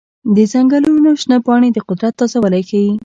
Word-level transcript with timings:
د 0.35 0.37
ځنګلونو 0.51 1.09
شنه 1.21 1.37
پاڼې 1.45 1.69
د 1.73 1.79
قدرت 1.89 2.13
تازه 2.19 2.37
والی 2.41 2.63
ښيي. 2.69 2.91